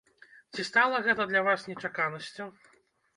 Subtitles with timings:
[0.53, 2.49] Ці стала гэта для вас нечаканасцю?